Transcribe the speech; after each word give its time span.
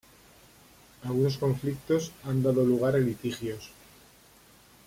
Algunos 1.03 1.37
conflictos 1.37 2.11
han 2.23 2.41
dado 2.41 2.63
lugar 2.63 2.95
a 2.95 2.97
litigios. 2.97 3.69